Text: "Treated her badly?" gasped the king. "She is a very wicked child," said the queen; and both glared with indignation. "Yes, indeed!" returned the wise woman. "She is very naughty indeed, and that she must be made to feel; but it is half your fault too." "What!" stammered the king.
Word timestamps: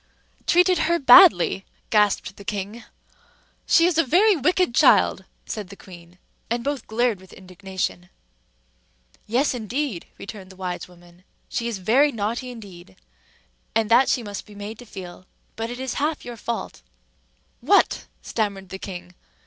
"Treated 0.47 0.79
her 0.89 0.97
badly?" 0.97 1.63
gasped 1.91 2.35
the 2.35 2.43
king. 2.43 2.83
"She 3.67 3.85
is 3.85 3.99
a 3.99 4.03
very 4.03 4.35
wicked 4.35 4.73
child," 4.73 5.25
said 5.45 5.67
the 5.69 5.75
queen; 5.75 6.17
and 6.49 6.63
both 6.63 6.87
glared 6.87 7.21
with 7.21 7.31
indignation. 7.33 8.09
"Yes, 9.27 9.53
indeed!" 9.53 10.07
returned 10.17 10.49
the 10.49 10.55
wise 10.55 10.87
woman. 10.87 11.23
"She 11.49 11.67
is 11.67 11.77
very 11.77 12.11
naughty 12.11 12.49
indeed, 12.49 12.95
and 13.75 13.91
that 13.91 14.09
she 14.09 14.23
must 14.23 14.47
be 14.47 14.55
made 14.55 14.79
to 14.79 14.87
feel; 14.87 15.27
but 15.55 15.69
it 15.69 15.79
is 15.79 15.93
half 15.93 16.25
your 16.25 16.35
fault 16.35 16.77
too." 16.83 17.67
"What!" 17.67 18.07
stammered 18.23 18.69
the 18.69 18.79
king. 18.79 19.13